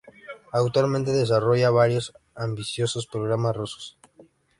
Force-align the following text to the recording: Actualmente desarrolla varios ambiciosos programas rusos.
Actualmente 0.51 1.11
desarrolla 1.11 1.69
varios 1.69 2.11
ambiciosos 2.33 3.05
programas 3.05 3.55
rusos. 3.55 3.99